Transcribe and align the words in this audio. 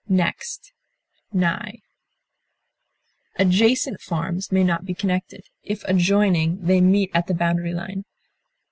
beside, 1.31 1.81
Adjacent 3.37 4.01
farms 4.01 4.51
may 4.51 4.63
not 4.63 4.83
be 4.83 4.95
connected; 4.95 5.43
if 5.61 5.83
adjoining, 5.83 6.59
they 6.65 6.81
meet 6.81 7.11
at 7.13 7.27
the 7.27 7.35
boundary 7.35 7.71
line. 7.75 8.03